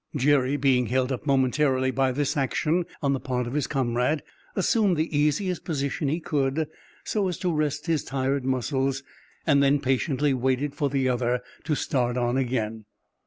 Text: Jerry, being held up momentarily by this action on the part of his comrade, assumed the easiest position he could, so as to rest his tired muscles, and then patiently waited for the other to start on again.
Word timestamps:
Jerry, 0.15 0.57
being 0.57 0.87
held 0.87 1.11
up 1.11 1.27
momentarily 1.27 1.91
by 1.91 2.11
this 2.11 2.35
action 2.35 2.85
on 3.03 3.13
the 3.13 3.19
part 3.19 3.45
of 3.45 3.53
his 3.53 3.67
comrade, 3.67 4.23
assumed 4.55 4.97
the 4.97 5.15
easiest 5.15 5.63
position 5.63 6.07
he 6.07 6.19
could, 6.19 6.67
so 7.03 7.27
as 7.27 7.37
to 7.37 7.53
rest 7.53 7.85
his 7.85 8.03
tired 8.03 8.43
muscles, 8.43 9.03
and 9.45 9.61
then 9.61 9.79
patiently 9.79 10.33
waited 10.33 10.73
for 10.73 10.89
the 10.89 11.07
other 11.07 11.41
to 11.65 11.75
start 11.75 12.17
on 12.17 12.35
again. 12.35 12.85